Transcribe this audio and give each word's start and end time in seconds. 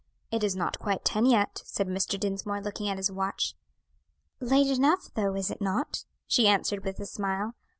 "It 0.31 0.43
is 0.43 0.55
not 0.55 0.79
quite 0.79 1.05
ten 1.05 1.27
yet," 1.27 1.61
said 1.63 1.87
Mr. 1.87 2.19
Dinsmore, 2.19 2.59
looking 2.59 2.89
at 2.89 2.97
his 2.97 3.11
watch. 3.11 3.53
"Late 4.39 4.65
enough 4.75 5.13
though, 5.13 5.35
is 5.35 5.51
it 5.51 5.61
not?" 5.61 6.05
she 6.25 6.47
answered 6.47 6.83
with 6.83 6.99
a 6.99 7.05
smile. 7.05 7.53